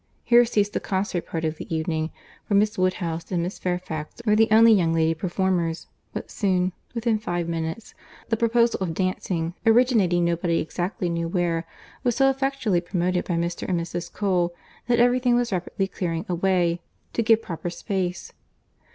Here 0.23 0.45
ceased 0.45 0.73
the 0.73 0.79
concert 0.79 1.27
part 1.27 1.45
of 1.45 1.57
the 1.57 1.71
evening, 1.75 2.09
for 2.47 2.55
Miss 2.55 2.75
Woodhouse 2.75 3.31
and 3.31 3.43
Miss 3.43 3.59
Fairfax 3.59 4.19
were 4.25 4.35
the 4.35 4.47
only 4.49 4.73
young 4.73 4.95
lady 4.95 5.13
performers; 5.13 5.85
but 6.11 6.31
soon 6.31 6.73
(within 6.95 7.19
five 7.19 7.47
minutes) 7.47 7.93
the 8.29 8.35
proposal 8.35 8.79
of 8.79 8.95
dancing—originating 8.95 10.25
nobody 10.25 10.57
exactly 10.57 11.07
knew 11.07 11.27
where—was 11.27 12.15
so 12.15 12.31
effectually 12.31 12.81
promoted 12.81 13.25
by 13.25 13.35
Mr. 13.35 13.69
and 13.69 13.79
Mrs. 13.79 14.11
Cole, 14.11 14.55
that 14.87 14.99
every 14.99 15.19
thing 15.19 15.35
was 15.35 15.51
rapidly 15.51 15.87
clearing 15.87 16.25
away, 16.27 16.81
to 17.13 17.21
give 17.21 17.43
proper 17.43 17.69
space. 17.69 18.33